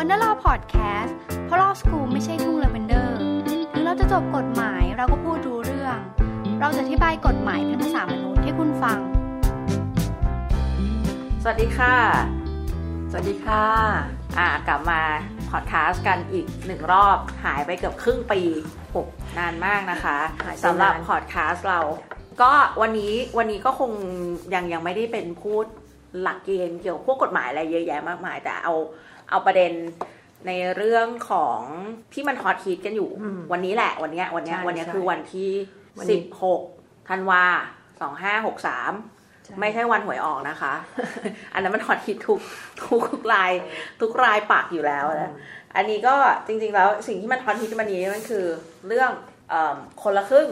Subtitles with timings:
[0.00, 3.18] วันนลาพอดแคสต์เพราะลอสกูไม่ใช่ทุ่งลาเวนเดอร์
[3.72, 5.98] ถึงเราจะจบกฎหมายเราก็พูดรู้เรื่อง
[6.60, 8.98] เราจะอธิบายกฎหมายเป็นภาษามนุษย์ให้คุณฟัง
[11.42, 11.94] สวัสดีค่ะ
[13.10, 13.64] สวัสดีค่ะ
[14.38, 15.00] อ่ากลับมา
[15.50, 18.40] พอดแคสต์กันอีกหนึ่งรอบหายไปเกือบครึ่งปี
[18.92, 19.02] โอ้
[19.38, 21.80] นานมากนะคะหายไปสำหรับนานพอดแคสต์เรา
[22.42, 23.92] ก็วันนี้วันนี้ก็คง
[24.54, 25.66] ยังยังไม่ได้เป็นพูด
[26.22, 28.74] หลักเกณฑ์เกี่ยวกับพวกกฎหมายอะไรเยอะแยะมากมาย แต่เอา
[29.30, 29.72] เอาประเด็น
[30.46, 31.60] ในเรื่องของ
[32.14, 35.50] ที่มันฮอตฮิตกันอยู่อืมวันนี้แหละวันเนี้ยวันเนี้ยใช่วันเนี้ยใช่คือวันที่
[35.98, 36.62] วันนี้สิบหก
[37.08, 37.44] ธันวา
[38.00, 38.92] สองห้าหกสาม
[39.60, 40.74] ไม่ใช่วันหวยออกนะคะ
[41.52, 42.40] อันนั้นมันฮอตฮิตทุก
[42.84, 43.02] ทุก
[43.32, 43.52] ราย
[44.00, 45.32] ทุกรายปากอยู่แล้วนะ
[45.76, 46.14] อันนี้ก็
[46.46, 48.44] จริงๆแล้วสิ่งที่มันฮอตฮิตวันนี้มันคือ
[48.88, 49.10] เรื่อง
[49.50, 50.48] เอมคนละครึ่ง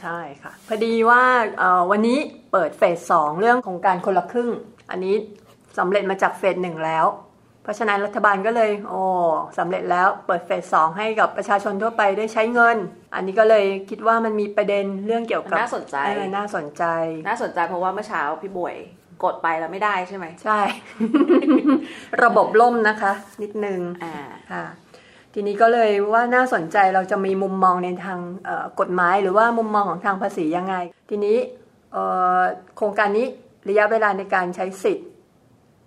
[0.00, 1.22] ใช่ค่ะ พอดีว่า
[1.58, 2.18] เอ่อวันนี้
[2.52, 4.50] เปิดเฟสสองเรื่องของการคนละครึ่ง
[4.90, 5.14] อันนี้
[5.78, 7.27] สำเร็จมาจากเฟสหนึ่งแล้วเพ
[7.68, 9.00] ราะฉะนั้นรัฐบาลก็เลย โอ้
[9.58, 12.76] สำเร็จแล้วเปิดเฟสสองให้กับประชาชนทั่วไปได้ใช้เงิน
[13.14, 16.84] อันนี้ก็เลยคิดว่ามันมีประเด็นเรื่องเกี่ยวกับน่าสนใจเออน่าสนใจ
[17.28, 18.76] น่าสนใจเพราะว่าเมื่อเช้าพี่บวย
[19.24, 20.60] กดไปแล้วไม่ได้ใช่ไหมใช่
[22.24, 24.16] ระบบล่มนะคะ นิดนึงอ่า
[24.52, 24.64] ค่ะ
[25.34, 30.74] ทีนี้ก็เลยว่าน่าสนใจเราจะมีมุมมองในทางเอ่อกฎหมาย หรือว่ามุมมองของทางภาษียังไง
[31.10, 31.36] ทีนี้
[31.92, 32.04] เอ่
[32.38, 32.40] อ
[32.76, 33.26] โครงการนี้
[33.68, 35.08] ระยะเวลาในการใช้สิทธิ์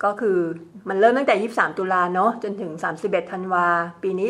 [0.04, 0.38] ก็คือ
[0.88, 2.72] มันเริ่มตั้งแต่ 23 ตุลาเนาะจนถึง
[3.02, 3.66] 31 ธันวา
[4.02, 4.28] ปีนี้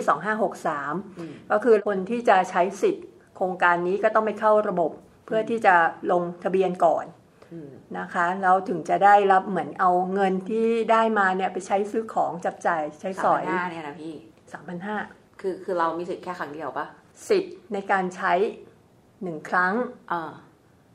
[0.75, 3.07] 2563 ก็คือคนที่จะใช้สิทธิ์
[3.37, 4.91] โครงการนี้ก็ต้องไปเข้าระบบ
[5.27, 5.75] เพื่อที่จะ
[6.13, 7.05] ลงทะเบียนก่อน
[7.53, 14.15] อืมนะคะแล้วถึงจะได้รับเหมือนเอาเงินที่ได้มาเนี่ยไปใช้ซื้อของจับจ่ายใช้สสาอมยพันห้าเนี่ยนะพี่
[14.79, 16.87] 3,500คือคือเรามีสิทธิ์แค่ครั้งเดียวปะ
[17.29, 18.33] สิทธิ์ในการใช้
[19.23, 19.75] หนึ่งครั้ง
[20.09, 20.33] เออ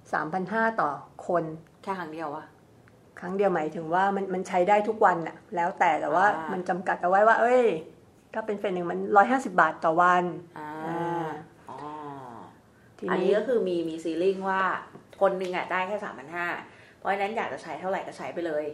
[0.07, 0.89] 3,500ต่อ
[1.27, 1.43] คน
[1.83, 2.45] แค่ครั้งเดียววะ
[3.19, 7.63] ครั้งเดียวหมายถึงว่ามันมันใช้ได้ทุกวันน่ะแล้วแต่แต่ว่าอ่ามั มันจำกัดเอาไว้ว่า เอ้ย
[8.33, 10.23] ถ้าเป็นเฟสหนึ่งมัน150บาทต่อวัน
[10.57, 11.29] อ่าอ่า
[11.69, 11.77] อ๋อ
[12.97, 14.61] ทีอันนี้นี้ก็คือมีมีซีลิงว่า
[15.21, 16.47] คนหนึ่งอะได้แค่สามพันห้า
[16.97, 18.65] เพราะฉะนั้นอยากจะใช้เท่าไหร่ก็ใช้ไปเลย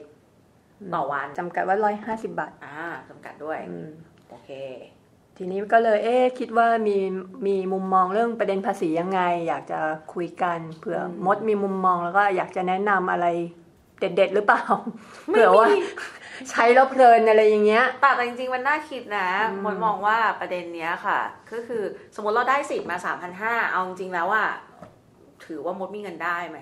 [0.96, 3.90] ต่อวันจำกัดว่า150บาทอ่าจำกัดด้วย อืม
[4.30, 4.50] โอเค
[5.38, 6.98] ทีนี้ก็เลยเอ๊ะคิดว่ามี
[7.48, 9.80] มีมุมมองเรื่องประเด็นภาษียังไง อยากจะ
[10.14, 13.28] คุยกันเผื่ออม มดมีมุมมองแล้วก็อยากจะแนะนำอะไร
[14.16, 14.64] เด็ดๆหรือเปล่า
[15.28, 15.68] เผื่อว่า
[16.52, 21.20] ใช้แล้วเพลินอะไรอย่างเงี้ยแต่แต่จริงๆมันน่าคิดนะอืมมดมองว่าประเด็นเนี้ยค่ะ
[21.52, 21.84] ก็คือ
[22.16, 24.44] สมมติเราได้สิทธิ์มาสามพันห้าเอาจริงๆแล้วว่า
[25.46, 26.60] ถือว่ามดมีเงินได้ไหม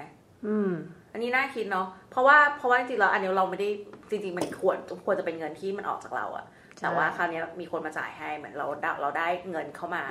[0.47, 0.71] อืม
[1.13, 3.69] อันนี้น่าคิดเนาะ เพราะว่าเพราะว่าจริงๆแล้วอันนี้เราไม่ได้
[4.09, 6.45] จริง ๆ มันควรควรจะเป็นเงินที่มันออกจากเราอะ
[6.77, 10.03] ใช่แต่ว่าคราวเนี้ยมีคนมาจ่ายให้เหมือนเราได้เราได้เงินเข้ามา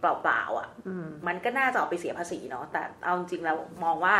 [0.00, 4.14] เปล่าๆอะอืมมันก็น่าจะเอาไปเสียภาษีเนาะแต่เอาจริงๆแล้วมองว่า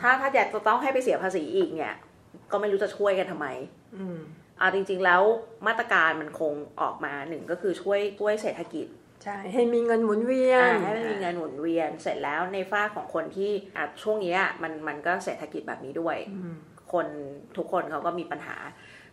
[0.00, 1.94] ถ้าถ้าอยากจะต้องให้ไปเสียภาษีอีกเนี่ย
[2.52, 3.46] ก็ไม่รู้จะช่วยกันทำไม
[3.96, 4.18] อืม
[4.58, 5.22] เอาจริง ๆ แล้ว
[5.66, 8.86] มาตรการมันคงออกมาหนึ่งก็คือช่วยช่วยเศรษฐกิจ
[9.24, 16.54] ใช่ให้มีเงินหมุนเวียนอ่าให้มันมีเงินหมุนเวียนเสร็จแล้วในฝ้ากของคนที่อะช่วงเนี้ยมันมันก็เศรษฐกิจแบบนี้ด้วยอืม
[16.92, 17.06] คน
[17.56, 18.56] ทุกคนเขาก็มีปัญหา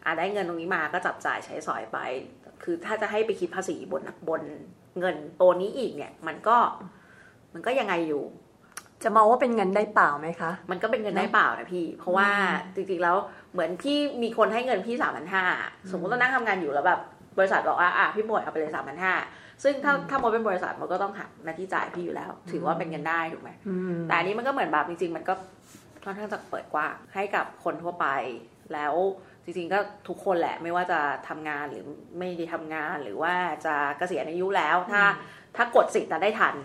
[0.06, 1.98] อะได้เงินตรงนี้มาก็จับจ่ายใช้สอยไป
[2.64, 4.42] คือถ้าจะให้ไปคิดภาษีบนบน
[5.00, 6.58] เงินตัวนี้อีกเนี่ย มันก็
[7.54, 8.24] มันก็ยังไงอยู่
[9.04, 12.30] จะมองว่าเป็นเงินได้เปล่าไหมคะ มันก็เป็นเงินได้เปล่านะพี่ เพราะว่า
[12.76, 13.18] จริงๆแล้ว
[13.54, 15.44] เหมือนพี่มีคนให้เงินพี่สามพันห้า
[15.92, 17.00] สมมติเรานั่งทำงานอยู่แล้วแบบ
[17.38, 19.14] บริษัทบอกว่าอะพี่บวยเอาไปเลยสามพันห้า
[19.64, 25.34] ซึ่งถ้าถ้าโมดเป็นบริษัทมันก็ต้องหักหน้าที่จ่ายพี่อยู่แล้ว ถือว่าเป็นเงินได้ถูกไหมอืมแต่อันนี้มันก็เหมือนแบบจริงๆ มันก็
[26.04, 28.08] ค่อนข้างจะเปิดกว้างให้กับคนทั่วไป
[28.74, 28.94] แล้ว
[29.44, 31.86] จริงๆก็ทุกคนแหละไม่ว่าจะทำงานหรือ
[32.18, 33.34] ไม่ได้ทำงาน หรือว่า
[33.66, 35.04] จะเกษียณอายุแล้วถ้า
[35.56, 36.56] ถ้ากดสิทธิ์นั้นได้ทัน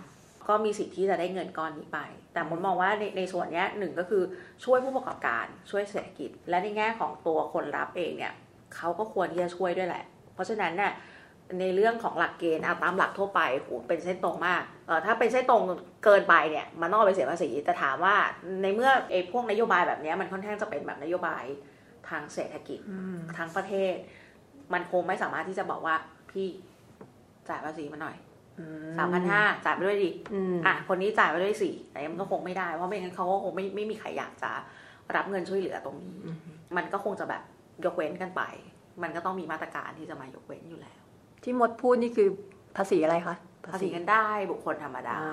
[0.49, 1.99] ก็มีสิทธิ์ที่จะได้เงินก้อนนี้ไป
[2.37, 4.23] แต่ผมมองว่าในในส่วนเนี้ยหนึ่งก็คือ
[4.65, 8.33] ช่วยผู้ประกอบการช่วยเศรษฐกิจ และในแง่ของตัวคนรับเองเนี่ย
[8.77, 10.05] เขาก็ควรที่จะช่วยด้วยแหละ
[10.35, 10.93] เพราะฉะนั้นเนี่ย
[11.61, 15.63] ในเรื่องของหลักเกณฑ์อะตามหลักทั่วไปโหเป็นเส้นตรงมากเออถ้าเป็นเส้นตรง
[16.05, 18.15] เกินไปเนี่ยมันต้องเอาไปเสียภาษีแต่ถามว่า
[18.63, 21.45] ในเมื่อไอ้พวกนโยบายแบบเนี้ยมันค่อนข้างจะเป็นแบบนโยบาย
[22.09, 23.95] ทางเศรษฐกิจอืมทั้งประเทศ
[24.73, 25.95] มันคงไม่สามารถที่จะบอกว่า
[26.31, 26.47] พี่
[27.49, 28.17] จ่ายภาษีมาหน่อย
[28.99, 34.51] สามพันห้าจ่ายไปด้วยดิอืมอะคนนี้จ่ายไปด้วยสี่แต่มันก็คงไม่ได้เพราะไม่งั้นเขาก็คงไม่ไม่มีใครอยากจะ
[35.17, 36.37] รับเงินช่วยเหลือตรงนี้อืม
[36.77, 37.43] มันก็คงจะแบบ
[37.85, 38.43] ยกเว้นกันไป
[39.03, 41.01] มันก็ต้องมีมาตรการที่จะมายกเว้นอยู่แล้ว
[41.43, 42.29] ที่มดพูดนี่คือ
[42.77, 43.37] ภาษีอะไรคะ
[43.73, 45.31] ภาษีเงินได้บุคคลธรรมดาอ่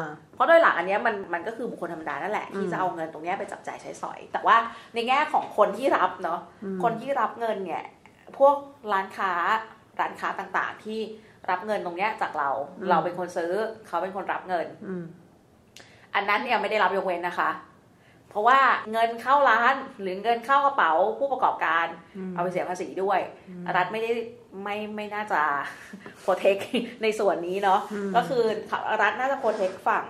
[0.00, 0.04] า
[0.34, 4.56] เพราะโดยหลักอันเนี้ยมันมันก็คือบุคคลธรรมดานั่นแหละที่อืมจะเอาเงินตรงเนี้ยไปจับจ่ายใช้สอย แต่ว่า
[4.94, 7.84] ในแง่ของคนที่รับเนาะอืมคนที่รับเงินเนี่ย
[8.38, 8.56] พวก
[8.92, 9.32] ร้านค้า
[10.00, 11.00] ร้านค้าต่างๆที่
[11.50, 12.50] รับเงินตรงเนี้ยจากเรา
[12.90, 13.52] เราเป็นคนซื้อ
[13.86, 15.04] เขาเป็นคนรับเงินอืม
[16.14, 17.50] อันนั้นเนี่ยไม่ได้รับยกเว้นนะคะ
[18.30, 18.60] เพราะว่า
[18.92, 21.86] เงินเข้าร้านหรือเงินเข้ากระเป๋าผู้ประกอบการ
[22.34, 23.20] เอาไปเสียภาษีด้วย
[23.76, 24.10] รัฐไม่ได้
[24.64, 25.42] ไม่ไม่น่าจะ
[26.22, 26.56] โปรเทค
[27.02, 27.80] ในส่วนนี้เนาะ
[28.16, 28.44] ก็คือ
[29.02, 30.04] รัฐน่าจะโปรเทคฝั่ง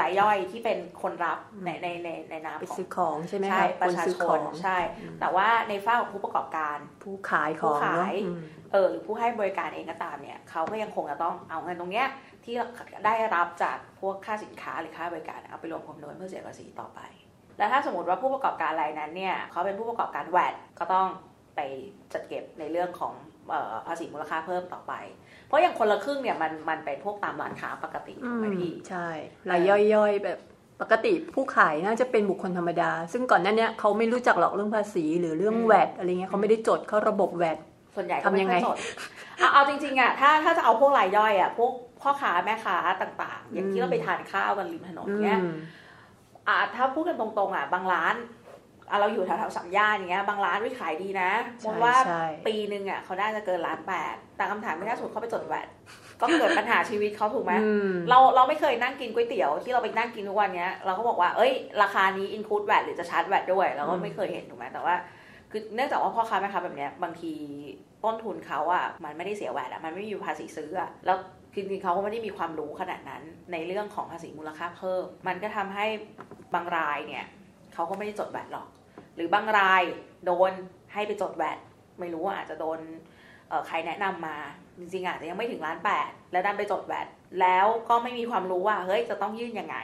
[0.00, 4.78] รายย่อยที่เป็นคนรับในในในในนามไปของซื้อของใช่ไหมใช่คะประชาซื้อชขอนงใช่
[5.20, 8.14] แต่ว่าในฝ้ากของผู้ประกอบการ ผู้ขายของผู้ขาย
[8.72, 12.06] เนอะอืมเออหรือผู้ให้บริการเองก็ตามเนี่ยเขาก็ยังคงจะต้องเอาเงินตรงเนี้ย
[12.44, 12.54] ที่
[13.06, 17.00] ได้รับจากพวกค่าสินค้าหรือค่าบริการเอาไปรวมคำนวณเพื่อเสียภาษีต่อไป
[17.58, 21.08] แล้วถ้าสมมติว่าผู้ประกอบการรายนั้นเนี่ยเขาเป็นผู้ประกอบการแวดก็ต้อง
[21.56, 21.60] ไป
[22.12, 23.14] จัดเก็บในเรื่องของ
[23.50, 24.92] เออภาษีมูลค่าเพิ่มต่อไป
[25.46, 29.08] เพราะอย่างคนละครึ่งเนี่ยมันมันเป็นพวกตามร้านค้าปกติถูกไหมพี่ใช่
[29.50, 29.60] ราย
[29.94, 30.38] ย่อยๆแบบ
[30.80, 37.58] ปกติผู้ขายน่าจะเป็นบุคคลธรรมดา ซึ่งก่อนหน้าเนี้ยเขาไม่รู้จักหรอกเรื่องภาษีหรือเรื่องอืมแวดอะไรเงี้ยเขาไม่ได้จดเข้าระบบแวด
[37.96, 38.76] ส่วนใหญ่ก็ทำไม่ยังค่ไงอยสด
[39.38, 45.56] เอาเอาจริงๆอะถ้าถ้าจะเอาพวกรายย่อยอะพวกพ่อค้าแม่ค้าต่าง ๆ อย่างที่เราไปทานข้าวกันริมถนนเนี้ยอืม
[46.48, 48.14] อะถ้าพูดกันตรงๆ อะ บางร้าน
[48.90, 51.30] อะเราอยู่แถวๆสามย่านอย่างเงี้ย บางร้านวิขายดีนะ
[51.62, 55.68] มใช่องว่าใช่ปีหนึ่งอะเขาได้จะเกินล้านแปดแต่คำถามไม่น่าสมมติเขาไปจดแวด
[56.20, 61.52] ก็เกิดปัญหาชีวิตเขาถูกไหมอืมเราเราไม่เคยนั่งกินก๋วยเตี๋ยวที่เราไปนั่งกินทุกวันเนี้ยเราก็บอกว่าเอ้ย
[61.82, 64.94] ราคานี้อินคูดแวดหรือจะชาร์จแวดด้วยเราก็ไม่เคยเห็นถูกไหมแต่ว่า
[65.52, 67.32] คือเนื่องจากว่าพ่อค้าแม่ค้าแบบเนี้ยบางที
[68.04, 71.16] ต้นทุนเขาอะมันไม่ได้เสียแหวดอะมันไม่มีภาษีซื้ออะแล้ว
[71.54, 73.22] จริงๆเขาก็ไม่ได้มีความรู้ขนาดนั้น
[73.52, 75.86] ในเรื่องของภาษีมูลค่าเพิ่ม มันก็ทำให้
[76.54, 77.24] บางรายเนี่ย
[77.74, 78.68] เขาก็ไม่ได้จดแวดหรอก
[79.16, 79.82] หรือบางราย
[80.26, 80.52] โดน
[80.92, 81.58] ให้ไปจดแวด
[82.00, 82.78] ไม่รู้ว่าอาจจะโดน
[83.66, 84.36] ใครแนะนำมา
[84.78, 87.06] จริงๆอาจจะยังไม่ถึงล้านแปดแล้วดันไปจดแวด
[87.40, 89.76] แล้วก็ไม่มีความรู้ว่าเฮ้ยจะต้องยื่นยังไง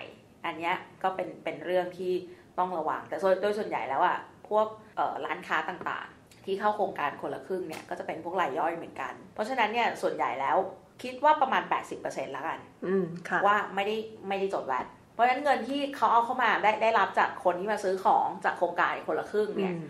[0.45, 2.13] อันเนี้ยก็เป็นเป็นเรื่องที่
[2.59, 4.19] ต้องระวังแต่โดยโดยส่วนใหญ่แล้วอะ
[4.51, 4.67] พวก
[4.97, 10.57] เอ่อร้านค้าต่างๆ ที่เข้าโครงการคนละครึ่งเนี่ยก็จะเป็นพวกรายย่อยเหมือนกัน เพราะฉะนั้นเนี่ยส่วนใหญ่แล้ว
[11.03, 11.63] คิดว่าประมาณ
[11.99, 13.97] 80%แล้วกันอืมค่ะว่าไม่ได้
[14.29, 19.83] ไม่ได้จดแวดเพราะฉะนั้นเงินที่เขาเอาเข้ามาได้ได้รับจากคนที่มาซื้อของจากโครงการคนละครึ่งเนี่ยอืม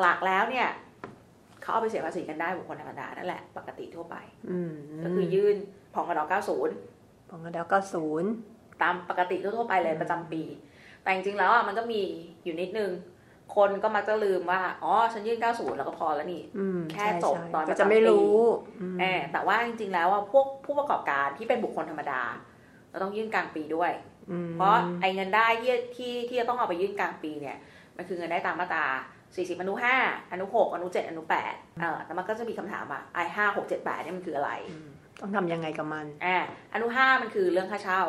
[0.00, 0.68] หลักๆแล้วเนี่ย
[1.62, 4.16] เขาเอาไปเสียภาษีกันได้บุคคลธรรมดานั่นแหละปกติทั่วไป
[4.50, 4.74] อืม
[5.04, 5.56] ก็คือยื่น
[5.94, 6.24] พองกระดอ
[6.76, 8.30] 90ของกระดาก็ศูนย์
[8.82, 10.42] ตามปกติทั่วๆไปเลยอืมประจำปี
[11.02, 12.02] แต่จริงๆแล้วอะมันก็มี
[12.44, 12.90] อยู่นิดนึง
[13.54, 18.36] คนก็มักจะลืมว่า อ๋อ ฉันยื่น 90 แล้วก็พอแล้วนี่อืมแค่ใช่จบใช่ตอนก็จะไม่รู้
[18.80, 22.22] อืมแอบแต่ว่าจริงๆ แล้วอะพวกผู้ประกอบการที่เป็นบุคคลธรรมดา
[22.90, 23.92] เราต้องยื่นกลางปีด้วย
[24.30, 27.56] อืมเพราะไอ้เงินได้ที่ที่ที่จะต้องเอาไปยื่นกลางปีเนี่ย
[27.96, 28.86] มันคือเงินได้ตามมาตรา
[29.28, 34.88] 40 อนุ 5 อนุ 6 อนุ 7 อนุ 8เออแต่มันก็จะมีคำถามว่าไอ้5 6 7 8เนี่ยมันคืออะไรอืม
[35.20, 36.36] ต้องทำยังไงกับมันอ่า
[36.74, 38.02] อนุ 5 มันคือเรื่องค่าเช่า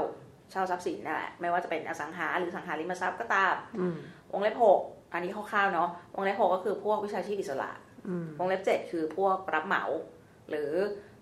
[0.51, 3.95] เช่าทรัพย์สินนั่นแหละ ไม่ว่าจะเป็นอสังหาหรือสังหาริมทรัพย์ก็ตามอืม
[4.31, 4.81] วงเล็บหก
[5.13, 7.71] อันนี้คร่าวๆเนาะวงเล็บหกก็คือพวกวิชาชีพอิสระ
[8.07, 9.83] อืมวงเล็บเจ็ดคือพวกรับเหมา
[10.49, 10.71] หรือ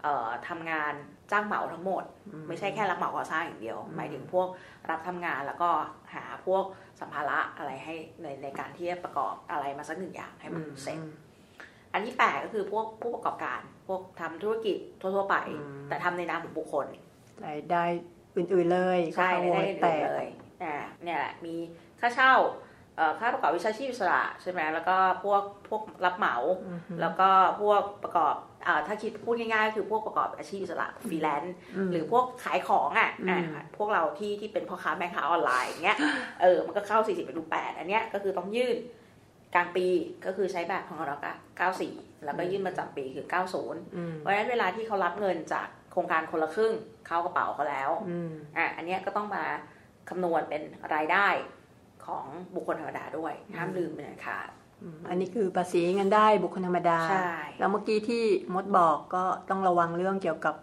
[0.02, 0.94] เอ่อทำงาน
[1.32, 2.04] จ้างเหมาทั้งหมด
[2.48, 4.48] ไม่ใช่แค่รับเหมาก่อสร้างอย่างเดียว หมายถึงพวก
[4.90, 5.70] รับทำงานแล้วก็
[6.14, 6.64] หาพวก
[7.00, 11.00] สัมภาระอะไรให้ในในการที่จะประกอบอะไรมาสักหนึ่งอย่างให้มันเสร็จ
[11.94, 16.88] อันที่แปดก็คือพวกผู้ประกอบการพวกทำธุรกิจทั่วๆไปอืมแต่ทำในนามของบุคคล
[17.46, 17.84] รายได้
[18.36, 20.28] อื่นๆเลยใช่ก็ได้เข้าได้แต่เลย
[20.64, 21.56] อ่าเนี่ยแหละมี
[22.00, 22.69] ค่าเช่าเอ่อ
[23.20, 26.36] ค่าประกอบวิชาชีพอิสระใช่ไหมแล้วก็พวกพวกรับเหมา
[26.66, 27.30] อืมแล้วก็
[27.62, 28.36] พวกประกอบ
[28.68, 31.56] อ่าถ้าคิดพูดง่ายๆก็คือพวกประกอบอาชีพอิสระฟรีแลนซ์
[31.88, 35.98] มหรือพวกขายของอะอืมอ่าพวกเราที่ที่เป็นพ่อค้าแม่ค้าออนไลน์อย่างเงี้ย
[36.42, 38.78] เออมันก็เข้า 40ไปดู8อันเนี้ยก็คือต้องยื่น
[39.56, 39.88] กลางปี
[40.26, 41.18] ก็คือใช้แบบของเรา
[41.70, 43.26] 94 แล้วก็ยื่นประจำปีคือ
[43.60, 46.74] 90อืมเพราะฉะนั้นเวลาที่เขารับเงินจากโครงการคนละครึ่ง
[47.08, 49.44] เข้ากระเป๋าเขาแล้วอืมอะอันเนี้ยก็ต้องมา
[50.10, 50.62] คำนวณเป็น
[50.96, 51.28] รายได้
[52.10, 52.26] ของ
[52.56, 54.50] บุคคลธรรมดาด้วยห้ามลืมเป็นอันขาด
[54.84, 58.24] อืมอันนี้คือภาษีเงินได้บุคคลธรรมดาใช่แล้วเมื่อกี้ที่
[58.54, 60.56] มดบอกก็ต้องระวังเรื่องเกี่ยวกับ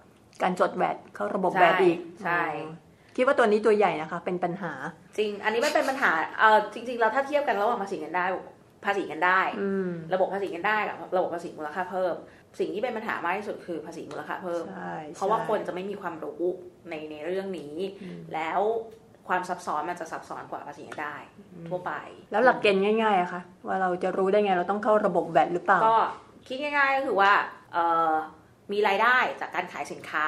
[0.43, 2.85] การจดแวดเข้าระบบใช่แวดอีกใช่อ๋อ
[3.17, 4.73] คิดว่าตัวนี้ตัวใหญ่นะคะ เป็นปัญหา
[5.19, 8.25] จริง อันนี้ไม่เป็นปัญหาเออจริง ๆ เราถ้าเทียบกันระหว่างภาษีเงินได้
[8.85, 12.15] ภาษีเงินได้อืมระบบภาษีเงินได้กับระบบภาษีมูลค่าเพิ่ม
[12.59, 16.43] สิ่งที่เป็นปัญหามากที่สุดคือภาษีมูลค่าเพิ่มใช่เพราะว่าใช่คนจะไม่มีความรู้
[16.91, 18.61] ในในเรื่องนี้อืมแล้ว
[19.28, 21.16] ความซับซ้อนมันจะซับซ้อนกว่าภาษีเงินได้
[21.68, 21.92] ทั่วไป
[22.33, 25.99] แล้วหลักเกณฑ์ง่ายๆอะคะว่าเราจะรู้ได้ไงเราต้องเข้าระบบแวดหรือเปล่า ก็
[26.47, 27.33] คิดง่ายๆก็คือว่า
[27.73, 28.12] เอ่อ
[28.73, 30.26] มีรายได้จากการขายสินค้า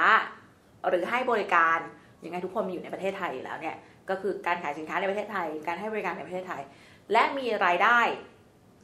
[0.88, 1.78] หรือให้บริการ
[2.24, 3.76] ยังไงทุกคนมีอยู่ในประเทศไทยอยู่แล้วเนี่ย
[4.10, 6.62] ก็คือการขายสินค้าในประเทศไทย การให้บริการในประเทศไทย
[7.12, 8.00] และมีรายได้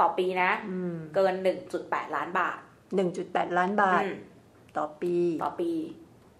[0.01, 1.35] ต่อปีนะอืมเกิน
[1.75, 2.59] 1.8 ล้านบาท
[2.95, 4.17] หนึ่งจุดแปดล้านบาทอืม
[4.77, 5.73] ต่อปี ต่อปี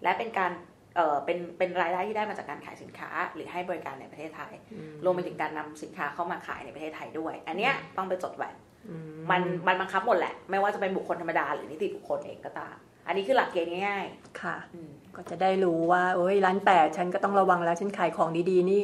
[0.03, 0.51] และเป็นการ
[0.95, 4.53] เอ่อเป็นเป็นรายได้ที่ได้มาจากการขายสินค้า หรือให้บริการในประเทศไทย
[5.03, 8.55] รวมไปถึงการนำสินค้าเข้ามาขายในประเทศไทยด้วย อันเนี้ยต้องไปจดแวด
[9.31, 12.75] มันมันบังคับหมดแหละ ไม่ว่าจะเป็นบุคคลธรรมดาหรือนิติบุคคลเองก็ตาม
[13.07, 14.05] อันนี้คือหลักเกณฑ์ง่าย
[14.41, 18.83] ค่ะๆอืมก็จะได้รู้ว่าเอ้ยร้านแปดฉันก็ต้องระวังแล้ว ฉันขายของดีๆ นี่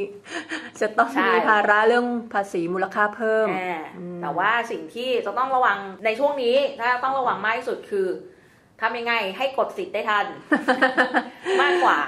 [0.82, 8.08] จะต้องใช่มีภาระเรื่องภาษีมูลค่าเพิ่มอ่าอืมแต่ว่าสิ่งที่จะต้องระวังในช่วงนี้ถ้าต้องระวังมากที่สุดคือ
[8.82, 10.26] ทำยังไงให้กดสิทธิ์ได้ทัน
[11.62, 12.00] มากกว่า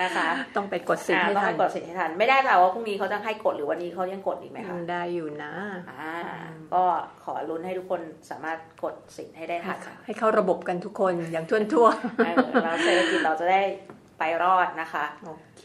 [0.00, 5.52] นะคะ ต้องไปกดสิทธิ์อ่าให้ต้องทัให้นกดสิทธิ์ให้ทัน ไม่ได้แต่ว่าพรุ่งนี้เขาจะให้กดหรือวันนี้เขายังกดอีกไหมคะได้อยู่นะ
[5.90, 6.14] อ่า
[6.74, 6.82] ก็
[7.24, 11.88] ขอลุ้นให้ทุกคนสามารถกดสิทธิ์ให้ได้ทันให้เข้าระบบกันทุกคนอย่างทั่วทั่ว
[12.24, 13.62] เออแล้วเศรษฐกิจเราจะได้
[14.18, 15.64] ไปรอดนะคะๆโอเค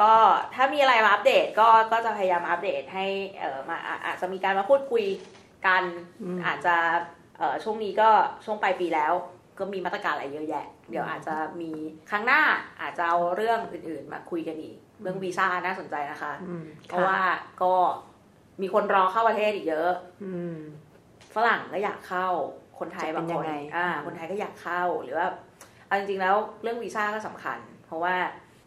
[0.00, 0.12] ก็
[0.54, 3.06] ถ้ามีอะไรมาอัปเดตก็ก็จะพยายามอัปเดตให้
[3.38, 5.04] เออมาอะอาจจะมีการมาพูดคุย
[5.66, 5.82] กัน
[6.22, 6.76] อืมอาจจะ
[7.38, 8.10] เออช่วงนี้ก็
[8.44, 9.12] ช่วงปลายปีแล้ว
[9.60, 11.70] ก็มีมาตรการอะไรเยอะแยะ เดี๋ยวอาจจะมี
[12.10, 12.42] ครั้งหน้า
[12.80, 17.20] อาจจะเอาเรื่องอื่นๆ มาคุยกันอีก เรื่องวีซ่าน่าสนใจนะคะอืมเพราะว่า
[17.62, 17.74] ก็
[18.60, 19.90] มีคนรอเข้าประเทศอีกเยอะ
[20.24, 20.56] อืม
[21.34, 22.28] ฝรั่งก็อยากเข้า
[22.78, 25.26] คนไทยจะเป็บางนยัคงนไงอ่า คนไทยก็อยากเข้าหรือว่า
[25.86, 28.14] เอาจริงๆแล้วเรื่องวีซ่าก็สำคัญ เพราะว่า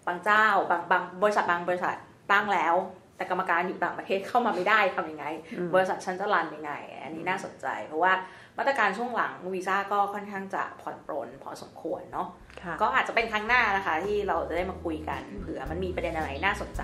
[0.08, 1.96] บางเจ้าบางบางบริษัทบางบริษัท
[2.32, 2.76] ตั้งแล้ว
[3.18, 5.26] แต่กรรมการอยู่ต่างประเทศเข้ามาไม่ได้ทำยังไง
[5.58, 6.72] อืมบริษัทฉันจะรันยังไง
[7.04, 8.14] อันนี้น่าสนใจ เพราะว่า
[8.58, 12.28] มาตรการช่วงหลังวีซ่าก็ค่อนข้างจะผ่อนปรนพอสมควรเนาะ
[12.62, 16.82] ค่ะก็อาจจะเป็นครั้งหน้านะคะ ที่เราจะได้มาคุยกันเผื่อมันมีประเด็นอะไรน่าสนใจ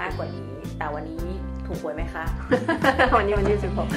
[0.00, 1.24] มากกว่านี้ แต่วันนี้
[1.66, 2.24] ถูกหวยไหมคะ
[3.18, 3.88] วันนี้วันที่สิบหก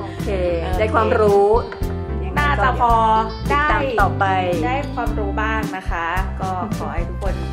[0.00, 0.28] โอเค
[0.62, 1.48] เออได้ความรู้
[2.24, 2.92] ยังไงน่าก็จะพอ
[3.28, 4.24] ติดได้ตามต่อไป
[4.66, 6.06] ได้ความรู้บ้างนะคะ
[6.40, 7.50] ก็ขอให้ทุกคนอยู่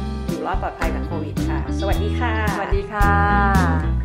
[0.47, 3.96] รอดปลอดภัยจากโควิดค่ะ สวัสดีค่ะ สวัสดีค่ะ